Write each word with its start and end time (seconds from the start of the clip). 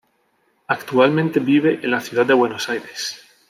Actualmente 0.65 1.39
vive 1.39 1.79
en 1.83 1.91
la 1.91 2.01
Ciudad 2.01 2.25
de 2.25 2.33
Buenos 2.33 2.69
Aires. 2.69 3.23